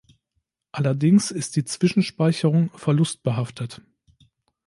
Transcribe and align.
Allerdings 0.71 1.29
ist 1.29 1.55
die 1.57 1.63
Zwischenspeicherung 1.63 2.71
verlustbehaftet. 2.75 3.83